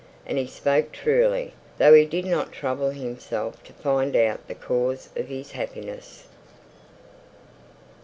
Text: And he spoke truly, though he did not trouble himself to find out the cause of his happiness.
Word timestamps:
And 0.25 0.39
he 0.39 0.47
spoke 0.47 0.91
truly, 0.91 1.53
though 1.77 1.93
he 1.93 2.05
did 2.05 2.25
not 2.25 2.51
trouble 2.51 2.89
himself 2.89 3.63
to 3.65 3.71
find 3.73 4.15
out 4.15 4.47
the 4.47 4.55
cause 4.55 5.09
of 5.15 5.27
his 5.27 5.51
happiness. 5.51 6.23